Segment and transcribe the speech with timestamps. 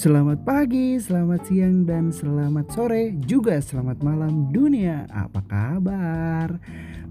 [0.00, 6.56] Selamat pagi, selamat siang, dan selamat sore Juga selamat malam dunia Apa kabar?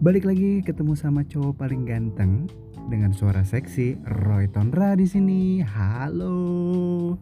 [0.01, 2.49] Balik lagi ketemu sama cowok paling ganteng
[2.89, 3.93] Dengan suara seksi
[4.25, 5.61] Roy Tonra di sini.
[5.61, 7.13] Halo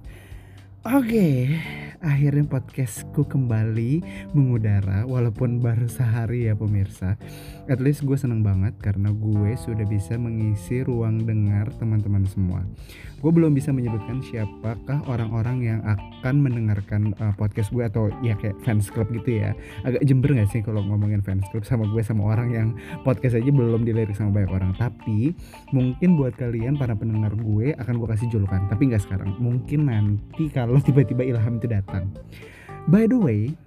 [0.88, 1.51] Oke,
[1.99, 3.99] akhirnya podcastku kembali
[4.31, 7.20] mengudara walaupun baru sehari ya pemirsa.
[7.68, 12.63] At least gue seneng banget karena gue sudah bisa mengisi ruang dengar teman-teman semua
[13.17, 18.57] gue belum bisa menyebutkan siapakah orang-orang yang akan mendengarkan uh, podcast gue atau ya kayak
[18.61, 19.57] fans club gitu ya.
[19.81, 22.67] Agak jember gak sih kalau ngomongin fans club sama gue sama orang yang
[23.01, 24.71] podcast aja belum dilirik sama banyak orang.
[24.77, 25.33] Tapi
[25.73, 29.33] mungkin buat kalian para pendengar gue akan gue kasih julukan tapi nggak sekarang.
[29.41, 32.09] Mungkin nanti kalau tiba-tiba ilham itu datang.
[32.88, 33.57] By the way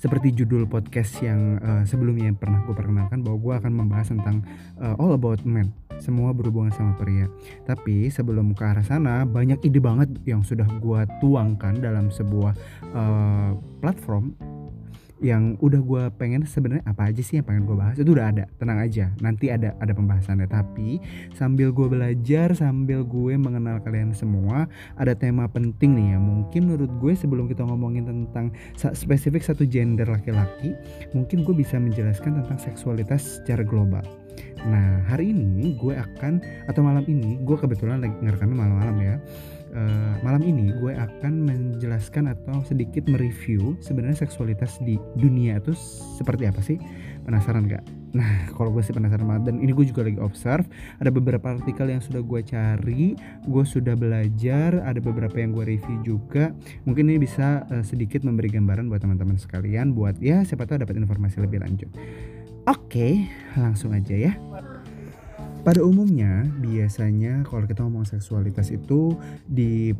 [0.00, 4.40] seperti judul podcast yang uh, sebelumnya yang pernah gue perkenalkan bahwa gue akan membahas tentang
[4.80, 5.68] uh, all about men
[6.00, 7.28] semua berhubungan sama pria.
[7.68, 12.56] Tapi sebelum ke arah sana, banyak ide banget yang sudah gue tuangkan dalam sebuah
[12.96, 13.52] uh,
[13.84, 14.32] platform
[15.20, 17.96] yang udah gue pengen sebenarnya apa aja sih yang pengen gue bahas?
[18.00, 19.12] Itu udah ada tenang aja.
[19.20, 20.48] Nanti ada ada pembahasannya.
[20.48, 21.00] Tapi
[21.36, 24.64] sambil gue belajar sambil gue mengenal kalian semua
[24.96, 26.18] ada tema penting nih ya.
[26.18, 30.72] Mungkin menurut gue sebelum kita ngomongin tentang spesifik satu gender laki-laki
[31.12, 34.02] mungkin gue bisa menjelaskan tentang seksualitas secara global.
[34.64, 39.16] Nah hari ini gue akan atau malam ini gue kebetulan lagi ngerekamnya malam-malam ya.
[39.70, 45.70] Uh, malam ini gue akan menjelaskan atau sedikit mereview sebenarnya seksualitas di dunia itu
[46.18, 46.74] seperti apa sih
[47.22, 47.86] penasaran gak?
[48.10, 50.66] Nah kalau gue sih penasaran banget dan ini gue juga lagi observe
[50.98, 53.14] ada beberapa artikel yang sudah gue cari
[53.46, 56.50] gue sudah belajar ada beberapa yang gue review juga
[56.82, 60.98] mungkin ini bisa uh, sedikit memberi gambaran buat teman-teman sekalian buat ya siapa tahu dapat
[60.98, 61.90] informasi lebih lanjut.
[62.68, 63.24] Oke,
[63.56, 64.36] langsung aja ya.
[65.60, 69.12] Pada umumnya, biasanya kalau kita ngomong seksualitas itu
[69.44, 69.92] di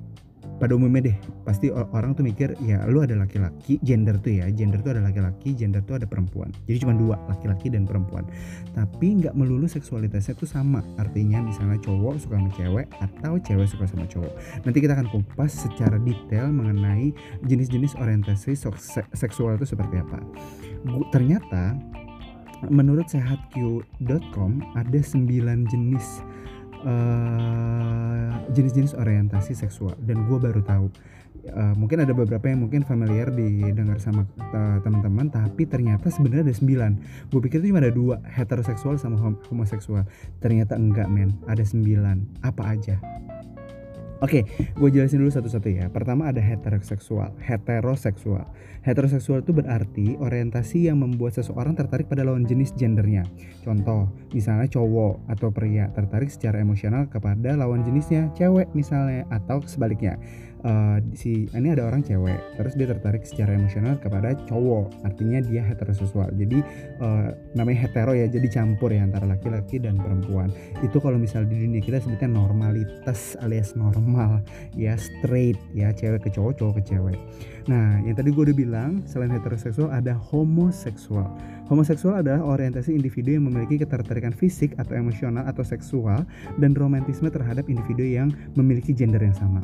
[0.60, 4.80] pada umumnya deh pasti orang tuh mikir ya lu ada laki-laki gender tuh ya gender
[4.84, 6.52] tuh ada laki-laki gender tuh ada perempuan.
[6.68, 8.28] Jadi cuma dua laki-laki dan perempuan.
[8.76, 13.84] Tapi nggak melulu seksualitasnya tuh sama artinya misalnya cowok suka sama cewek atau cewek suka
[13.88, 14.32] sama cowok.
[14.68, 17.12] Nanti kita akan kupas secara detail mengenai
[17.48, 18.52] jenis-jenis orientasi
[19.16, 20.20] seksual itu seperti apa.
[21.08, 21.76] Ternyata
[22.68, 26.06] menurut sehatq.com ada 9 jenis
[26.84, 29.96] uh, jenis-jenis orientasi seksual.
[30.04, 30.86] Dan gue baru tahu.
[31.40, 36.52] Uh, mungkin ada beberapa yang mungkin familiar didengar sama uh, teman-teman tapi ternyata sebenarnya ada
[36.52, 39.16] 9 gue pikir itu cuma ada dua heteroseksual sama
[39.48, 40.04] homoseksual.
[40.44, 41.32] Ternyata enggak men.
[41.48, 43.00] Ada 9 apa aja
[44.20, 45.88] Oke, okay, gue jelasin dulu satu-satu ya.
[45.88, 47.40] Pertama ada heteroseksual.
[47.40, 48.44] Heteroseksual.
[48.84, 53.24] Heteroseksual itu berarti orientasi yang membuat seseorang tertarik pada lawan jenis gendernya.
[53.64, 60.20] Contoh, misalnya cowok atau pria tertarik secara emosional kepada lawan jenisnya, cewek misalnya, atau sebaliknya
[60.64, 65.62] uh, si ini ada orang cewek terus dia tertarik secara emosional kepada cowok artinya dia
[65.64, 66.32] heteroseksual.
[66.36, 66.60] Jadi
[67.00, 70.52] uh, namanya hetero ya jadi campur ya antara laki-laki dan perempuan.
[70.84, 74.44] Itu kalau misal di dunia kita sebutnya normalitas alias normal
[74.76, 77.18] ya straight ya cewek ke cowok cowok ke cewek.
[77.68, 81.28] Nah yang tadi gue udah bilang selain heteroseksual ada homoseksual.
[81.70, 86.26] Homoseksual adalah orientasi individu yang memiliki ketertarikan fisik atau emosional atau seksual
[86.58, 89.62] dan romantisme terhadap individu yang memiliki gender yang sama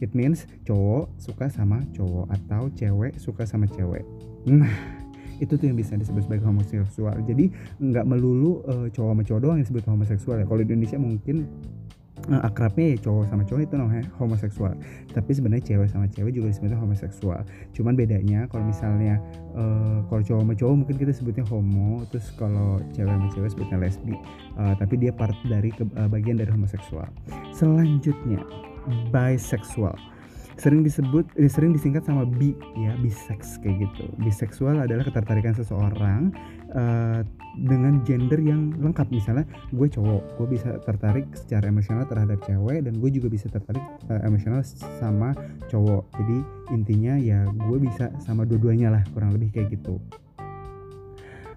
[0.00, 4.02] it means cowok suka sama cowok atau cewek suka sama cewek.
[4.48, 5.00] Nah
[5.40, 7.16] itu tuh yang bisa disebut sebagai homoseksual.
[7.24, 7.48] Jadi
[7.80, 10.44] nggak melulu uh, cowok sama cowok doang yang disebut homoseksual ya.
[10.44, 11.36] Kalau di Indonesia mungkin
[12.28, 14.74] uh, akrabnya ya cowok sama cowok itu namanya homoseksual.
[15.16, 17.40] Tapi sebenarnya cewek sama cewek juga disebutnya homoseksual.
[17.72, 19.16] Cuman bedanya kalau misalnya
[19.56, 23.76] uh, kalau cowok sama cowok mungkin kita sebutnya homo terus kalau cewek sama cewek sebutnya
[23.80, 24.14] lesbi.
[24.60, 27.08] Uh, tapi dia part dari ke, uh, bagian dari homoseksual.
[27.56, 28.44] Selanjutnya
[29.10, 29.96] bisexual.
[30.60, 34.04] Sering disebut eh, sering disingkat sama bi ya bisex kayak gitu.
[34.20, 36.36] Biseksual adalah ketertarikan seseorang
[36.76, 37.24] uh,
[37.56, 39.08] dengan gender yang lengkap.
[39.08, 43.80] Misalnya gue cowok gue bisa tertarik secara emosional terhadap cewek dan gue juga bisa tertarik
[44.12, 44.60] uh, emosional
[45.00, 45.32] sama
[45.72, 46.04] cowok.
[46.20, 46.36] Jadi
[46.76, 49.96] intinya ya gue bisa sama dua-duanya lah kurang lebih kayak gitu.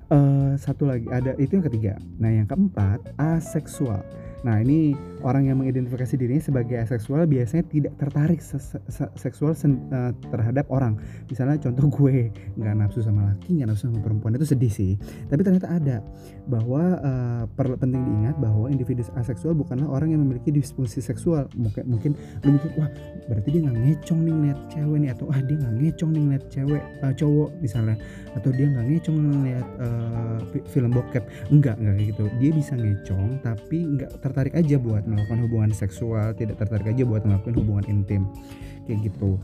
[0.08, 1.94] Uh, satu lagi ada itu yang ketiga.
[2.24, 4.00] Nah yang keempat aseksual.
[4.44, 4.92] Nah, ini
[5.24, 8.40] orang yang mengidentifikasi dirinya sebagai aseksual biasanya tidak tertarik
[9.16, 11.00] seksual uh, terhadap orang.
[11.32, 12.30] Misalnya contoh gue
[12.60, 14.94] nggak nafsu sama laki, nggak nafsu sama perempuan itu sedih sih.
[15.32, 16.04] Tapi ternyata ada
[16.52, 21.48] bahwa uh, perlu penting diingat bahwa individu aseksual bukanlah orang yang memiliki disfungsi seksual.
[21.56, 22.12] Mungkin mungkin
[22.44, 22.92] lu wah
[23.32, 26.46] berarti dia nggak ngecong nih ngeliat cewek nih atau ah dia nggak ngecong nih ngeliat
[26.52, 27.96] cewek uh, cowok misalnya
[28.36, 30.38] atau dia nggak ngecong ngeliat uh,
[30.68, 31.24] film bokep.
[31.50, 32.24] Enggak, enggak gitu.
[32.44, 37.24] Dia bisa ngecong tapi nggak tertarik aja buat melakukan hubungan seksual tidak tertarik aja buat
[37.24, 38.28] melakukan hubungan intim
[38.90, 39.38] kayak gitu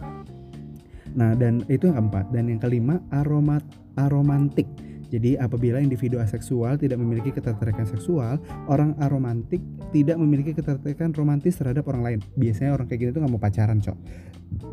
[1.18, 3.66] nah dan itu yang keempat dan yang kelima aromat
[3.98, 4.70] aromantik
[5.10, 8.38] jadi apabila individu aseksual tidak memiliki ketertarikan seksual,
[8.70, 9.58] orang aromantik
[9.90, 12.20] tidak memiliki ketertarikan romantis terhadap orang lain.
[12.38, 13.98] Biasanya orang kayak gini tuh nggak mau pacaran, cok.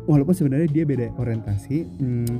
[0.05, 2.35] Walaupun sebenarnya dia beda orientasi, hmm,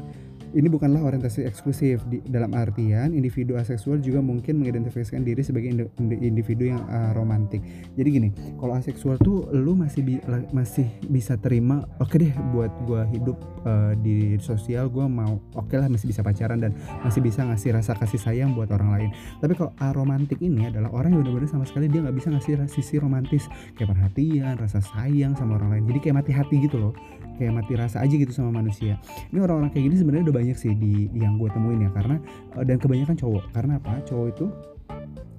[0.55, 6.71] ini bukanlah orientasi eksklusif di, dalam artian individu aseksual juga mungkin mengidentifikasikan diri sebagai individu
[6.71, 7.59] yang uh, romantik.
[7.99, 10.15] Jadi gini, kalau aseksual tuh lu masih bi
[10.55, 13.35] masih bisa terima oke okay deh buat gua hidup
[13.67, 16.71] uh, di sosial gua mau oke okay lah masih bisa pacaran dan
[17.03, 19.09] masih bisa ngasih rasa kasih sayang buat orang lain.
[19.43, 22.95] Tapi kalau aromantik ini adalah orang yang benar-benar sama sekali dia nggak bisa ngasih sisi
[23.01, 25.83] romantis kayak perhatian, rasa sayang sama orang lain.
[25.91, 26.93] Jadi kayak mati hati gitu loh
[27.37, 28.97] kayak mati rasa aja gitu sama manusia.
[29.29, 32.17] Ini orang-orang kayak gini sebenarnya udah banyak sih di yang gue temuin ya karena
[32.57, 33.43] uh, dan kebanyakan cowok.
[33.53, 34.01] Karena apa?
[34.03, 34.45] Cowok itu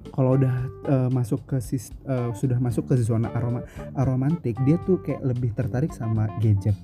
[0.09, 0.55] kalau udah
[0.89, 3.63] uh, masuk ke sis, uh, sudah masuk ke zona aroma
[3.95, 6.75] aromantik dia tuh kayak lebih tertarik sama gadget.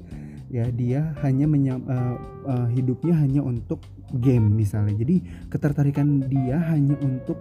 [0.47, 2.15] Ya dia hanya menyam, uh,
[2.47, 3.81] uh, hidupnya hanya untuk
[4.23, 4.95] game misalnya.
[4.95, 7.35] Jadi ketertarikan dia hanya untuk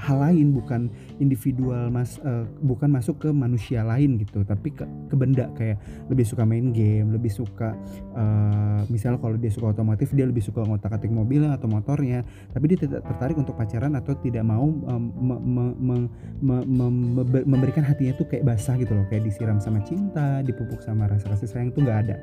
[0.00, 0.88] hal lain bukan
[1.20, 5.52] individual mas uh, bukan masuk ke manusia lain gitu tapi ke, ke benda.
[5.54, 7.76] Kayak lebih suka main game lebih suka
[8.16, 12.24] uh, misalnya kalau dia suka otomotif dia lebih suka ngotak atik mobilnya atau motornya.
[12.50, 15.96] Tapi dia tidak tertarik untuk pacaran atau tidak mau um, me, me, me,
[16.40, 16.86] me, me,
[17.20, 19.04] me, memberikan hatinya tuh kayak basah gitu loh.
[19.12, 22.16] Kayak disiram sama cinta dipupuk sama rasa kasih sayang tuh nggak ada.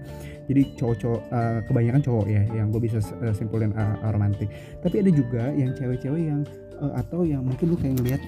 [0.50, 2.98] Jadi cowok-cowok uh, kebanyakan cowok ya yang gue bisa
[3.36, 4.50] simpulin uh, romantik.
[4.82, 6.42] Tapi ada juga yang cewek-cewek yang
[6.82, 8.22] uh, atau yang mungkin lu kayak ngeliat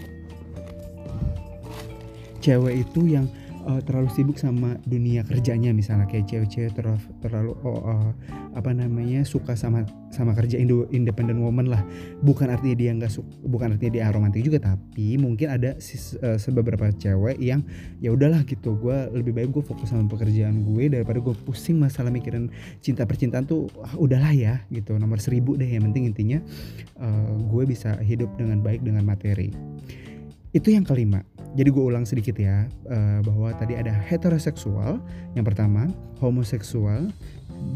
[2.39, 3.25] cewek itu yang
[3.69, 8.11] uh, terlalu sibuk sama dunia kerjanya misalnya kayak cewek-cewek terlalu terlalu uh,
[8.57, 11.85] apa namanya suka sama sama kerja Indo independent woman lah.
[12.25, 16.41] Bukan artinya dia nggak suka bukan artinya dia romantis juga tapi mungkin ada sis, uh,
[16.41, 17.61] sebeberapa cewek yang
[18.01, 18.73] ya udahlah gitu.
[18.73, 22.49] Gue lebih baik gue fokus sama pekerjaan gue daripada gue pusing masalah mikirin
[22.81, 24.97] cinta percintaan tuh ah, udahlah ya gitu.
[24.97, 26.39] Nomor seribu deh yang penting intinya
[26.97, 29.53] uh, gue bisa hidup dengan baik dengan materi.
[30.49, 31.21] Itu yang kelima
[31.57, 35.01] jadi gue ulang sedikit ya uh, bahwa tadi ada heteroseksual
[35.33, 35.89] yang pertama
[36.21, 37.09] homoseksual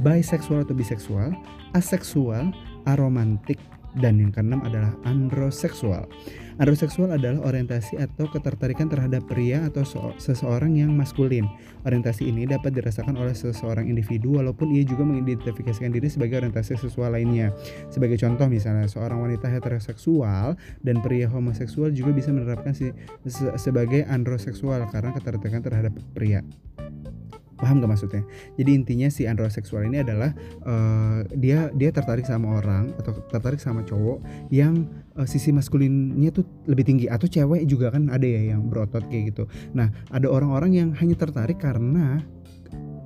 [0.06, 1.34] bisexual atau biseksual
[1.74, 2.54] aseksual
[2.86, 3.60] aromantik
[4.00, 6.10] dan yang keenam adalah androseksual.
[6.62, 9.82] Androseksual adalah orientasi atau ketertarikan terhadap pria atau
[10.22, 11.50] seseorang yang maskulin.
[11.82, 17.18] Orientasi ini dapat dirasakan oleh seseorang individu walaupun ia juga mengidentifikasikan diri sebagai orientasi seksual
[17.18, 17.50] lainnya.
[17.90, 20.54] Sebagai contoh misalnya seorang wanita heteroseksual
[20.86, 22.94] dan pria homoseksual juga bisa menerapkan si,
[23.26, 26.46] se, sebagai androseksual karena ketertarikan terhadap pria
[27.64, 28.24] paham gak maksudnya
[28.60, 30.36] jadi intinya si androseksual ini adalah
[30.68, 34.20] uh, dia dia tertarik sama orang atau tertarik sama cowok
[34.52, 34.84] yang
[35.16, 39.32] uh, sisi maskulinnya tuh lebih tinggi atau cewek juga kan ada ya yang berotot kayak
[39.32, 42.20] gitu nah ada orang-orang yang hanya tertarik karena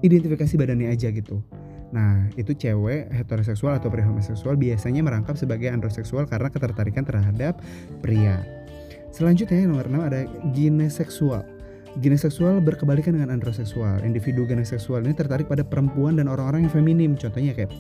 [0.02, 1.46] identifikasi badannya aja gitu
[1.88, 7.64] Nah, itu cewek heteroseksual atau homoseksual biasanya merangkap sebagai androseksual karena ketertarikan terhadap
[8.04, 8.44] pria.
[9.16, 10.22] Selanjutnya yang nomor 6 ada
[10.52, 11.57] gineseksual.
[11.98, 14.04] Gene seksual berkebalikan dengan androseksual.
[14.04, 17.12] Individu gene seksual ini tertarik pada perempuan dan orang-orang yang feminim.
[17.16, 17.74] Contohnya kayak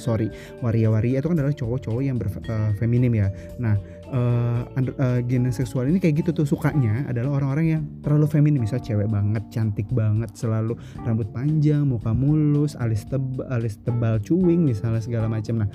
[0.00, 0.32] sorry
[0.64, 3.28] waria-waria itu kan adalah cowok-cowok yang berfeminim uh, ya.
[3.60, 3.74] Nah
[4.12, 9.42] uh, uh, ini kayak gitu tuh sukanya adalah orang-orang yang terlalu feminim misalnya cewek banget,
[9.52, 15.66] cantik banget, selalu rambut panjang, muka mulus, alis tebal, alis tebal cuing misalnya segala macam.
[15.66, 15.68] Nah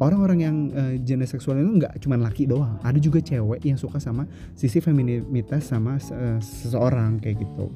[0.00, 2.76] orang-orang yang uh, jenis seksual itu nggak cuma laki doang.
[2.84, 7.72] Ada juga cewek yang suka sama sisi femininitas sama uh, seseorang kayak gitu.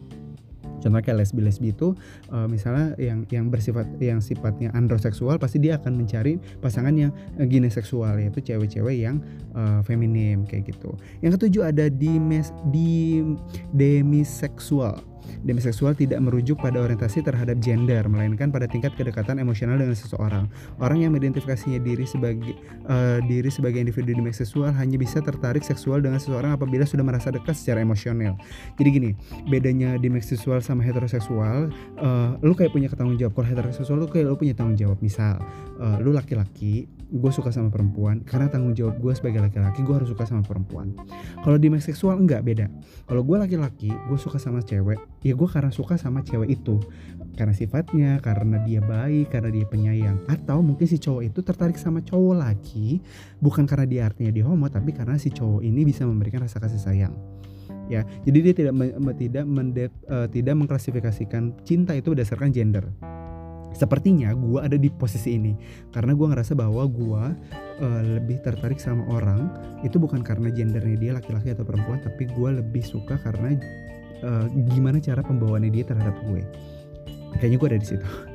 [0.80, 1.92] Contohnya kayak lesbi lesbi itu
[2.32, 7.68] uh, misalnya yang yang bersifat yang sifatnya androseksual pasti dia akan mencari pasangan yang uh,
[7.68, 9.20] seksual yaitu cewek-cewek yang
[9.52, 10.96] uh, feminim kayak gitu.
[11.20, 13.20] Yang ketujuh ada dimes di
[13.76, 15.09] demiseksual
[15.44, 20.44] Demiseksual tidak merujuk pada orientasi terhadap gender, melainkan pada tingkat kedekatan emosional dengan seseorang.
[20.80, 22.56] Orang yang mengidentifikasinya diri sebagai
[22.88, 27.56] uh, diri sebagai individu demiseksual hanya bisa tertarik seksual dengan seseorang apabila sudah merasa dekat
[27.56, 28.36] secara emosional.
[28.76, 29.10] Jadi gini,
[29.48, 33.36] bedanya demiseksual sama heteroseksual, uh, lu kayak punya ketanggung jawab.
[33.36, 34.98] Kalau heteroseksual lu kayak lu punya tanggung jawab.
[35.00, 35.40] Misal,
[35.80, 40.08] uh, lu laki-laki, gue suka sama perempuan karena tanggung jawab gue sebagai laki-laki gue harus
[40.14, 40.94] suka sama perempuan.
[41.42, 42.70] Kalau demiseksual enggak beda.
[43.10, 46.80] Kalau gue laki-laki, gue suka sama cewek, ya gue karena suka sama cewek itu.
[47.36, 50.18] Karena sifatnya karena dia baik karena dia penyayang.
[50.28, 53.00] Atau mungkin si cowok itu tertarik sama cowok lagi
[53.40, 56.80] bukan karena dia artinya dia homo tapi karena si cowok ini bisa memberikan rasa kasih
[56.80, 57.14] sayang.
[57.88, 58.74] Ya jadi dia tidak
[59.18, 59.44] tidak
[60.06, 62.86] uh, tidak mengklasifikasikan cinta itu berdasarkan gender.
[63.70, 65.54] Sepertinya gue ada di posisi ini
[65.94, 67.24] karena gue ngerasa bahwa gue
[67.80, 69.46] uh, lebih tertarik sama orang
[69.86, 73.54] itu bukan karena gendernya dia laki-laki atau perempuan tapi gue lebih suka karena
[74.22, 76.42] uh, gimana cara pembawaannya dia terhadap gue?
[77.38, 78.29] Kayaknya gue ada di situ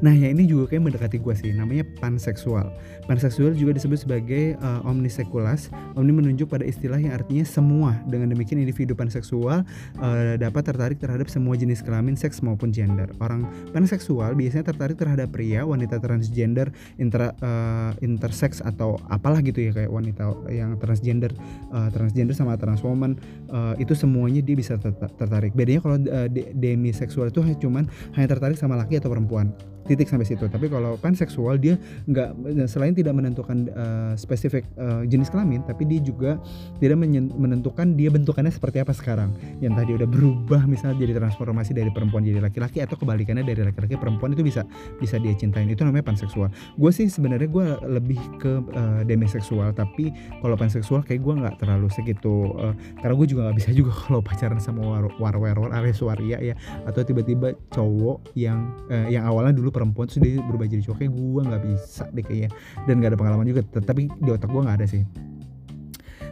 [0.00, 2.70] Nah, yang ini juga kayak mendekati gue sih, namanya panseksual.
[3.06, 5.72] Panseksual juga disebut sebagai uh, omnisekulas.
[5.98, 7.98] Omni menunjuk pada istilah yang artinya semua.
[8.06, 9.64] Dengan demikian individu panseksual
[9.98, 13.10] uh, dapat tertarik terhadap semua jenis kelamin, seks maupun gender.
[13.18, 16.70] Orang panseksual biasanya tertarik terhadap pria, wanita transgender,
[17.00, 21.32] inter uh, intersex atau apalah gitu ya kayak wanita yang transgender,
[21.72, 23.16] uh, transgender sama transwoman
[23.50, 24.76] uh, itu semuanya dia bisa
[25.18, 25.52] tertarik.
[25.56, 29.50] Bedanya kalau uh, demiseksual itu cuman hanya tertarik sama laki atau perempuan
[29.88, 30.44] titik sampai situ.
[30.46, 36.04] Tapi kalau panseksual dia nggak selain tidak menentukan uh, spesifik uh, jenis kelamin tapi dia
[36.04, 36.36] juga
[36.78, 37.00] tidak
[37.34, 39.32] menentukan dia bentukannya seperti apa sekarang.
[39.64, 43.96] Yang tadi udah berubah misalnya jadi transformasi dari perempuan jadi laki-laki atau kebalikannya dari laki-laki
[43.96, 44.68] perempuan itu bisa
[45.00, 45.64] bisa dia cintain.
[45.72, 46.52] Itu namanya panseksual.
[46.76, 50.12] Gue sih sebenarnya gue lebih ke uh, demiseksual tapi
[50.44, 54.20] kalau panseksual kayak gue nggak terlalu segitu uh, karena gue juga nggak bisa juga kalau
[54.20, 56.54] pacaran sama war war war, ya
[56.84, 61.42] atau tiba-tiba cowok yang uh, yang awalnya dulu perempuan terus dia berubah jadi cowok gue
[61.46, 62.50] nggak bisa deh kayaknya
[62.90, 65.06] dan nggak ada pengalaman juga tapi di otak gue nggak ada sih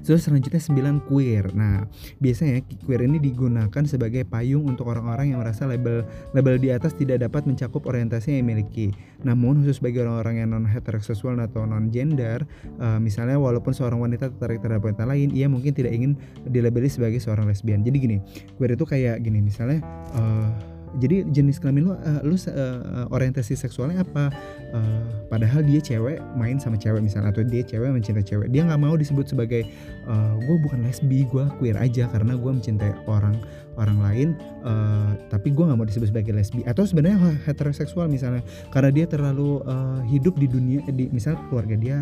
[0.06, 1.50] Terus selanjutnya 9 queer.
[1.58, 1.82] Nah,
[2.22, 7.26] biasanya queer ini digunakan sebagai payung untuk orang-orang yang merasa label label di atas tidak
[7.26, 8.94] dapat mencakup orientasi yang dimiliki.
[9.26, 12.46] Namun khusus bagi orang-orang yang non heteroseksual atau non gender,
[12.78, 16.14] uh, misalnya walaupun seorang wanita tertarik terhadap wanita lain, ia mungkin tidak ingin
[16.46, 17.82] dilabeli sebagai seorang lesbian.
[17.82, 18.16] Jadi gini,
[18.54, 19.82] queer itu kayak gini, misalnya
[20.14, 24.32] uh, jadi jenis kelamin lu uh, lu uh, orientasi seksualnya apa?
[24.72, 28.48] Uh, padahal dia cewek main sama cewek misalnya atau dia cewek mencintai cewek.
[28.50, 29.68] Dia nggak mau disebut sebagai
[30.08, 33.36] uh, gue bukan lesbi gue queer aja karena gue mencintai orang
[33.76, 34.28] orang lain
[34.64, 36.64] uh, tapi gue nggak mau disebut sebagai lesbi.
[36.64, 38.40] Atau sebenarnya heteroseksual misalnya
[38.72, 41.96] karena dia terlalu uh, hidup di dunia di misalnya keluarga dia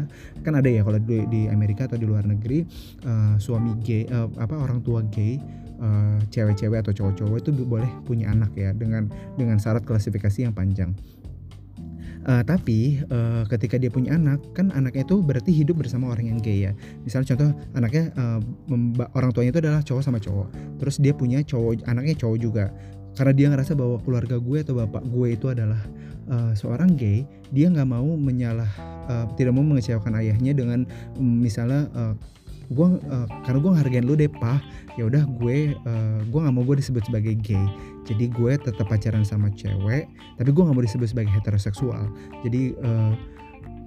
[0.47, 2.63] kan ada ya kalau di, di Amerika atau di luar negeri
[3.05, 5.43] uh, suami gay uh, apa orang tua gay
[5.81, 10.93] uh, cewek-cewek atau cowok-cowok itu boleh punya anak ya dengan dengan syarat klasifikasi yang panjang.
[12.25, 16.41] Uh, tapi uh, ketika dia punya anak, kan anaknya itu berarti hidup bersama orang yang
[16.41, 16.73] gay ya.
[17.05, 18.41] Misalnya contoh anaknya uh,
[19.13, 20.49] orang tuanya itu adalah cowok sama cowok.
[20.81, 22.73] Terus dia punya cowok, anaknya cowok juga.
[23.15, 25.79] Karena dia ngerasa bahwa keluarga gue atau bapak gue itu adalah
[26.33, 28.73] uh, seorang gay, dia nggak mau menyalah,
[29.07, 30.89] uh, tidak mau mengecewakan ayahnya dengan
[31.21, 32.17] um, misalnya uh,
[32.71, 34.61] gue uh, karena gue ngehargain lu deh pak
[34.95, 37.65] ya udah gue uh, gue nggak mau gue disebut sebagai gay.
[38.05, 42.09] Jadi gue tetap pacaran sama cewek tapi gue nggak mau disebut sebagai heteroseksual.
[42.45, 43.13] Jadi uh,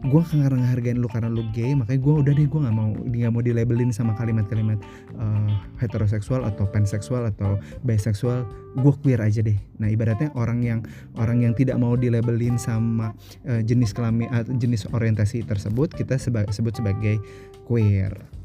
[0.05, 3.33] gue karena ngehargain lu karena lu gay makanya gue udah deh gue nggak mau nggak
[3.33, 4.77] mau dilabelin sama kalimat-kalimat
[5.17, 5.49] uh,
[5.81, 8.45] heteroseksual atau panseksual atau bisexual
[8.77, 9.57] gue queer aja deh.
[9.81, 10.79] Nah ibaratnya orang yang
[11.17, 13.17] orang yang tidak mau dilabelin sama
[13.49, 17.17] uh, jenis kelamin uh, jenis orientasi tersebut kita seba sebut sebagai
[17.65, 18.36] queer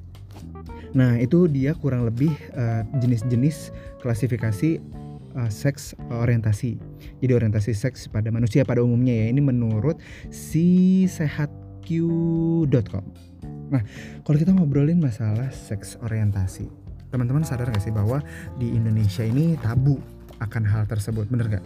[0.92, 4.80] Nah, itu dia kurang lebih eh, jenis-jenis uh, klasifikasi
[5.37, 6.76] uh, seks orientasi.
[7.25, 9.26] Jadi orientasi seks pada manusia pada umumnya ya.
[9.32, 9.96] Ini menurut
[10.28, 13.04] si sehatq.com.
[13.72, 13.80] Nah,
[14.28, 16.68] kalau kita ngobrolin masalah seks orientasi,
[17.08, 18.20] teman-teman sadar gak sih bahwa
[18.61, 19.96] di Indonesia ini tabu
[20.44, 21.64] akan hal tersebut, bener gak?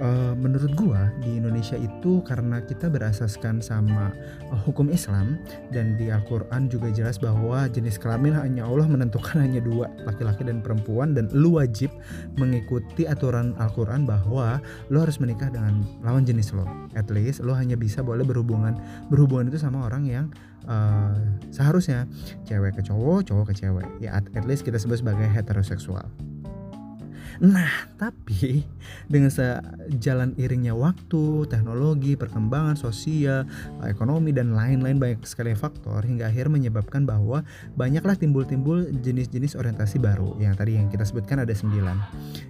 [0.00, 4.10] Uh, menurut gua di Indonesia itu karena kita berasaskan sama
[4.50, 5.38] uh, hukum Islam
[5.70, 10.64] dan di Al-Qur'an juga jelas bahwa jenis kelamin hanya Allah menentukan hanya dua, laki-laki dan
[10.64, 11.90] perempuan dan lu wajib
[12.38, 14.58] mengikuti aturan Al-Qur'an bahwa
[14.90, 16.66] lu harus menikah dengan lawan jenis lo.
[16.94, 18.78] At least lu hanya bisa boleh berhubungan
[19.10, 20.26] berhubungan itu sama orang yang
[20.66, 21.14] uh,
[21.52, 22.08] seharusnya
[22.48, 23.86] cewek ke cowok, cowok ke cewek.
[24.02, 26.33] Ya at, at least kita sebut sebagai heteroseksual.
[27.42, 28.62] Nah, tapi
[29.10, 33.48] dengan sejalan iringnya waktu, teknologi, perkembangan sosial,
[33.82, 37.42] ekonomi dan lain-lain banyak sekali faktor hingga akhir menyebabkan bahwa
[37.74, 41.96] banyaklah timbul-timbul jenis-jenis orientasi baru yang tadi yang kita sebutkan ada sembilan.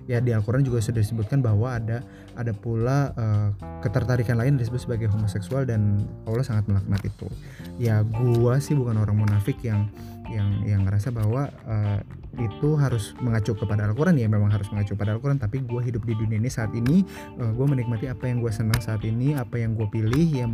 [0.05, 3.49] Ya di Al-Qur'an juga sudah disebutkan bahwa ada ada pula uh,
[3.81, 7.29] ketertarikan lain disebut sebagai homoseksual dan Allah sangat melaknat itu.
[7.81, 9.89] Ya gua sih bukan orang munafik yang
[10.29, 12.01] yang yang ngerasa bahwa uh,
[12.39, 14.19] itu harus mengacu kepada Al-Quran.
[14.19, 17.03] Ya memang harus mengacu pada Al-Quran tapi gue hidup di dunia ini saat ini
[17.39, 20.27] uh, eh, gue menikmati apa yang gue senang saat ini apa yang gue pilih.
[20.27, 20.53] Yang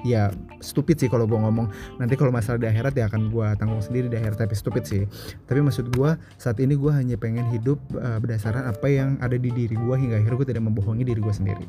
[0.00, 0.32] ya
[0.64, 1.68] stupid sih kalau gue ngomong.
[2.00, 5.02] Nanti kalau masalah di akhirat ya akan gue tanggung sendiri di akhirat tapi stupid sih.
[5.46, 9.52] Tapi maksud gue saat ini gue hanya pengen hidup uh, berdasarkan apa yang ada di
[9.52, 11.66] diri gue hingga akhirnya gue tidak membohongi diri gue sendiri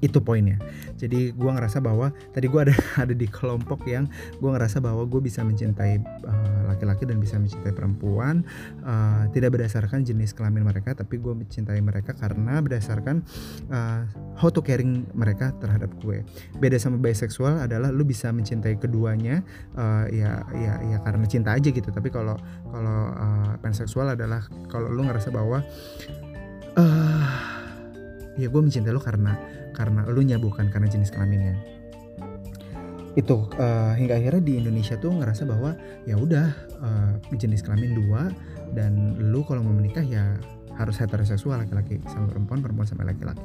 [0.00, 0.56] itu poinnya.
[0.96, 4.08] Jadi gue ngerasa bahwa tadi gue ada ada di kelompok yang
[4.40, 8.42] gue ngerasa bahwa gue bisa mencintai uh, laki-laki dan bisa mencintai perempuan
[8.84, 13.20] uh, tidak berdasarkan jenis kelamin mereka tapi gue mencintai mereka karena berdasarkan
[13.68, 14.08] uh,
[14.40, 16.24] how to caring mereka terhadap gue.
[16.56, 19.44] Beda sama bisexual adalah lu bisa mencintai keduanya
[19.76, 21.92] uh, ya ya ya karena cinta aja gitu.
[21.92, 22.40] Tapi kalau
[22.72, 25.60] kalau uh, panseksual adalah kalau lu ngerasa bahwa
[26.80, 27.49] uh,
[28.38, 29.34] ya gue mencintai lo karena
[29.74, 31.56] karena lu nya bukan karena jenis kelaminnya.
[33.18, 35.74] Itu uh, hingga akhirnya di Indonesia tuh ngerasa bahwa
[36.06, 36.46] ya udah
[36.78, 38.30] uh, jenis kelamin dua
[38.70, 40.38] dan lu kalau mau menikah ya
[40.78, 43.42] harus heteroseksual laki-laki sama perempuan perempuan sama laki-laki.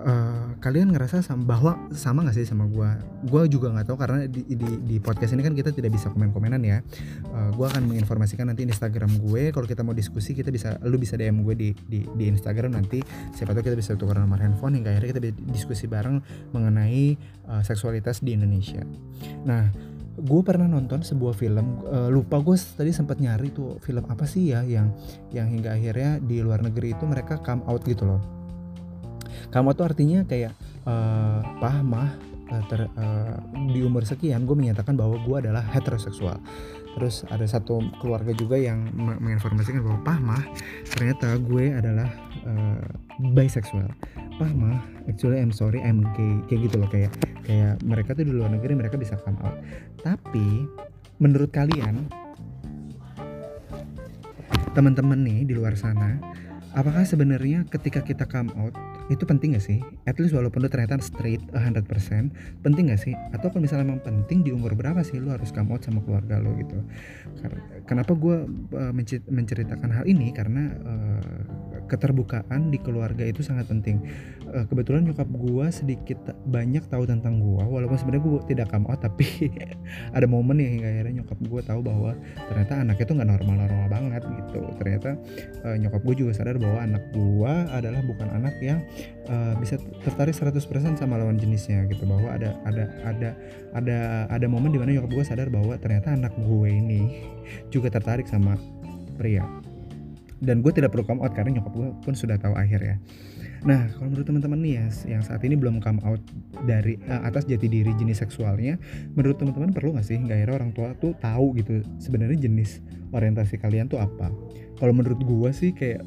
[0.00, 2.88] Uh, kalian ngerasa sama bahwa sama gak sih sama gue
[3.26, 6.60] gue juga nggak tahu karena di, di, di podcast ini kan kita tidak bisa komen-komenan
[6.60, 6.84] ya.
[7.32, 9.50] Uh, gue akan menginformasikan nanti Instagram gue.
[9.56, 13.00] Kalau kita mau diskusi kita bisa lu bisa DM gue di, di, di Instagram nanti.
[13.32, 16.20] Siapa tahu kita bisa tukar nomor handphone hingga akhirnya kita diskusi bareng
[16.52, 17.16] mengenai
[17.48, 18.84] uh, seksualitas di Indonesia.
[19.48, 19.72] Nah
[20.20, 24.52] gue pernah nonton sebuah film uh, lupa gue tadi sempat nyari tuh film apa sih
[24.52, 24.92] ya yang
[25.32, 28.39] yang hingga akhirnya di luar negeri itu mereka come out gitu loh
[29.50, 30.54] kamu tuh artinya kayak
[30.86, 32.10] uh, pah mah
[32.50, 33.36] uh, ter, uh,
[33.70, 36.38] di umur sekian gue menyatakan bahwa gue adalah heteroseksual.
[36.90, 40.42] Terus ada satu keluarga juga yang menginformasikan bahwa pah mah
[40.90, 42.10] ternyata gue adalah
[42.46, 42.82] uh,
[43.34, 43.90] bisexual.
[44.38, 47.12] Pah mah actually I'm sorry I'm gay kayak gitu loh kayak
[47.46, 49.54] kayak mereka tuh di luar negeri mereka bisa come out.
[50.02, 50.66] Tapi
[51.22, 52.10] menurut kalian
[54.70, 56.16] teman-teman nih di luar sana
[56.78, 58.74] apakah sebenarnya ketika kita come out
[59.10, 59.82] itu penting gak sih?
[60.06, 61.82] At least walaupun lu ternyata straight 100%
[62.62, 63.12] penting gak sih?
[63.34, 66.38] Atau kalau misalnya memang penting di umur berapa sih lu harus come out sama keluarga
[66.38, 66.78] lu gitu?
[67.90, 68.46] Kenapa gue
[68.78, 68.92] uh,
[69.26, 70.30] menceritakan hal ini?
[70.30, 71.42] Karena uh,
[71.90, 73.98] keterbukaan di keluarga itu sangat penting.
[74.50, 76.18] Uh, kebetulan nyokap gue sedikit
[76.50, 79.46] banyak tahu tentang gue, walaupun sebenarnya gue tidak come out tapi
[80.16, 82.10] ada momen ya hingga akhirnya nyokap gue tahu bahwa
[82.50, 84.60] ternyata anaknya tuh nggak normal-normal banget gitu.
[84.82, 85.10] Ternyata
[85.62, 88.82] uh, nyokap gue juga sadar bahwa anak gue adalah bukan anak yang
[89.30, 93.30] uh, bisa tertarik 100% sama lawan jenisnya gitu bahwa ada ada ada
[93.78, 97.22] ada ada momen di mana nyokap gue sadar bahwa ternyata anak gue ini
[97.74, 98.58] juga tertarik sama
[99.14, 99.46] pria
[100.40, 102.96] dan gue tidak perlu come out karena nyokap gue pun sudah tahu akhir ya
[103.60, 104.86] Nah, kalau menurut teman-teman nih ya,
[105.16, 106.20] yang saat ini belum come out
[106.64, 108.80] dari uh, atas jati diri jenis seksualnya,
[109.12, 112.80] menurut teman-teman perlu nggak sih nggak akhirnya orang tua tuh tahu gitu sebenarnya jenis
[113.12, 114.32] orientasi kalian tuh apa?
[114.80, 116.00] Kalau menurut gue sih kayak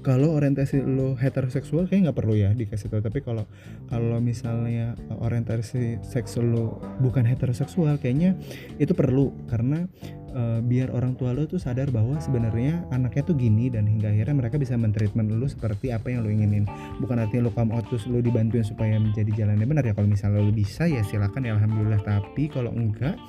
[0.00, 3.04] kalau orientasi lo heteroseksual kayak nggak perlu ya dikasih tahu.
[3.04, 3.44] Tapi kalau
[3.92, 8.32] kalau misalnya orientasi seks lo bukan heteroseksual kayaknya
[8.80, 9.32] itu perlu.
[9.44, 9.84] Karena
[10.32, 14.36] uh, biar orang tua lo tuh sadar bahwa sebenarnya anaknya tuh gini dan hingga akhirnya
[14.40, 16.64] mereka bisa mentreatment lo seperti apa yang lo inginin.
[17.04, 19.92] Bukan artinya lo come out terus lo dibantuin supaya menjadi jalannya benar ya.
[19.92, 22.00] Kalau misalnya lo bisa ya silakan ya alhamdulillah.
[22.00, 23.20] Tapi kalau enggak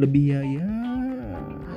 [0.00, 0.90] lebih ya ya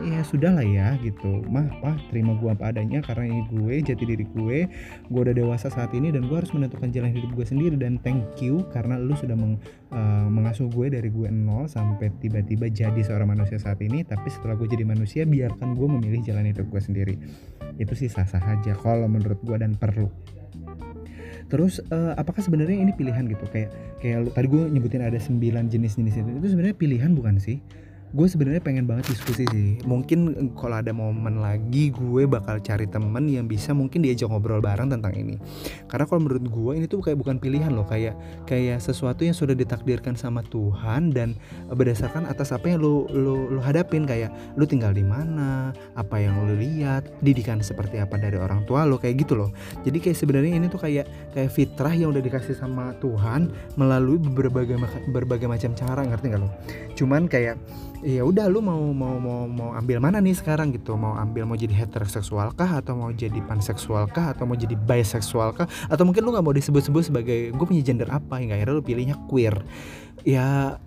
[0.03, 1.41] ya sudah lah ya gitu.
[1.47, 4.67] Mah pah terima gue apa adanya karena ini gue jati diri gue.
[5.07, 7.75] Gue udah dewasa saat ini dan gue harus menentukan jalan hidup gue sendiri.
[7.79, 9.57] Dan thank you karena lu sudah meng,
[9.95, 14.03] uh, mengasuh gue dari gue nol sampai tiba-tiba jadi seorang manusia saat ini.
[14.03, 17.15] Tapi setelah gue jadi manusia biarkan gue memilih jalan hidup gue sendiri.
[17.79, 20.11] Itu sih sah-sah aja kalau menurut gue dan perlu.
[21.51, 23.45] Terus uh, apakah sebenarnya ini pilihan gitu?
[23.51, 23.69] Kayak
[24.01, 25.37] kayak tadi gue nyebutin ada 9
[25.69, 26.29] jenis-jenis itu.
[26.41, 27.61] Itu sebenarnya pilihan bukan sih
[28.13, 29.81] gue sebenarnya pengen banget diskusi sih.
[29.89, 34.93] Mungkin kalau ada momen lagi gue bakal cari temen yang bisa mungkin diajak ngobrol bareng
[34.93, 35.41] tentang ini.
[35.89, 37.89] Karena kalau menurut gue ini tuh kayak bukan pilihan loh.
[37.89, 38.13] Kayak
[38.45, 41.33] kayak sesuatu yang sudah ditakdirkan sama Tuhan dan
[41.73, 44.05] berdasarkan atas apa yang lo lo lo hadapin.
[44.05, 44.29] Kayak
[44.61, 49.01] lo tinggal di mana apa yang lo lihat didikan seperti apa dari orang tua lo
[49.01, 49.49] kayak gitu loh.
[49.81, 54.77] Jadi kayak sebenarnya ini tuh kayak kayak fitrah yang udah dikasih sama Tuhan melalui berbagai
[55.09, 56.53] berbagai macam cara ngerti gak lo?
[56.93, 57.57] Cuman kayak
[58.03, 60.99] ya udah lu mau mau mau mau ambil mana nih sekarang gitu?
[60.99, 62.83] Mau ambil mau jadi heteroseksual kah?
[62.83, 64.35] Atau mau jadi panseksual kah?
[64.35, 65.67] Atau mau jadi bisexual kah?
[65.87, 68.43] Atau mungkin lu nggak mau disebut-sebut sebagai gue punya gender apa?
[68.43, 69.55] Hingga akhirnya lu pilihnya queer.
[70.27, 70.77] Ya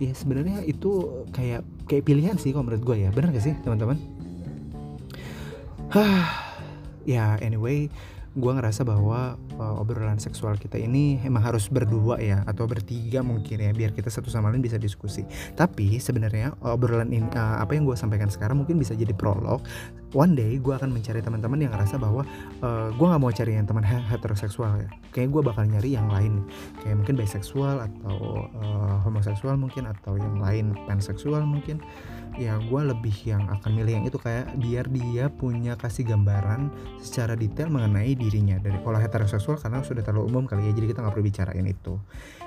[0.00, 3.08] ya sebenarnya itu kayak kayak pilihan sih kalau menurut gue ya.
[3.12, 4.00] Benar gak sih teman-teman?
[5.92, 6.24] Hah,
[7.12, 7.92] ya anyway
[8.32, 13.60] gue ngerasa bahwa uh, obrolan seksual kita ini emang harus berdua ya atau bertiga mungkin
[13.60, 15.28] ya biar kita satu sama lain bisa diskusi.
[15.52, 19.60] Tapi sebenarnya obrolan ini uh, apa yang gue sampaikan sekarang mungkin bisa jadi prolog
[20.12, 22.22] one day gue akan mencari teman-teman yang ngerasa bahwa
[22.60, 24.88] uh, gue nggak mau cari yang teman heteroseksual ya.
[25.12, 26.44] Kayak gue bakal nyari yang lain.
[26.84, 31.80] Kayak mungkin bisexual atau uh, homoseksual mungkin atau yang lain panseksual mungkin.
[32.36, 37.36] Ya gue lebih yang akan milih yang itu kayak biar dia punya kasih gambaran secara
[37.36, 38.56] detail mengenai dirinya.
[38.60, 41.96] Dari kalau heteroseksual karena sudah terlalu umum kali ya jadi kita nggak perlu bicarain itu.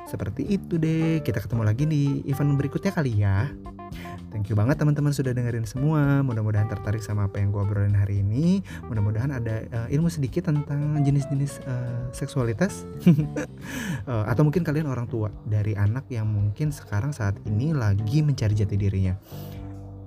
[0.06, 1.22] Seperti itu deh.
[1.26, 3.50] Kita ketemu lagi di event berikutnya kali ya
[4.36, 6.20] Thank you banget teman-teman sudah dengerin semua.
[6.20, 8.60] Mudah-mudahan tertarik sama apa yang gue obrolin hari ini.
[8.84, 12.84] Mudah-mudahan ada uh, ilmu sedikit tentang jenis-jenis uh, seksualitas.
[13.08, 18.52] uh, atau mungkin kalian orang tua dari anak yang mungkin sekarang saat ini lagi mencari
[18.52, 19.16] jati dirinya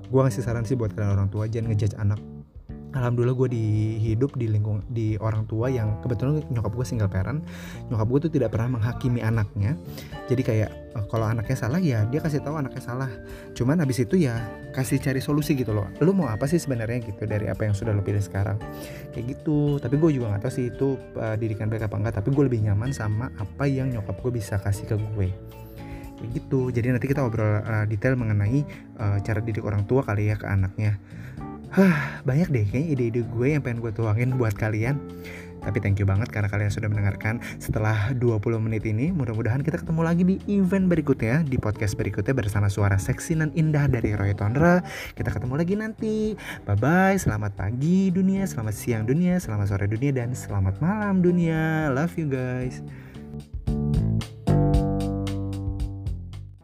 [0.08, 2.20] gue ngasih saran sih buat kalian orang tua jangan ngejudge anak
[2.88, 3.66] Alhamdulillah gue di
[4.00, 7.44] hidup di lingkung di orang tua yang kebetulan nyokap gue single parent.
[7.92, 9.76] Nyokap gue tuh tidak pernah menghakimi anaknya.
[10.24, 13.12] Jadi kayak eh, kalau anaknya salah ya dia kasih tahu anaknya salah.
[13.52, 14.40] Cuman habis itu ya
[14.72, 15.84] kasih cari solusi gitu loh.
[16.00, 17.00] Lu mau apa sih sebenarnya?
[17.04, 18.56] gitu dari apa yang sudah lo pilih sekarang.
[19.12, 19.76] Kayak gitu.
[19.76, 22.64] Tapi gue juga nggak tahu sih itu uh, didikan baik apa enggak tapi gue lebih
[22.64, 25.28] nyaman sama apa yang nyokap gue bisa kasih ke gue.
[26.16, 26.72] Kayak gitu.
[26.72, 28.64] Jadi nanti kita ngobrol uh, detail mengenai
[28.96, 30.96] uh, cara didik orang tua kali ya ke anaknya
[31.68, 34.96] Hah, banyak deh kayaknya ide-ide gue yang pengen gue tuangin buat kalian.
[35.58, 39.12] Tapi thank you banget karena kalian sudah mendengarkan setelah 20 menit ini.
[39.12, 43.84] Mudah-mudahan kita ketemu lagi di event berikutnya, di podcast berikutnya bersama suara seksi dan indah
[43.90, 44.80] dari Roy Tondra.
[45.12, 46.16] Kita ketemu lagi nanti.
[46.64, 51.92] Bye-bye, selamat pagi dunia, selamat siang dunia, selamat sore dunia, dan selamat malam dunia.
[51.92, 52.80] Love you guys.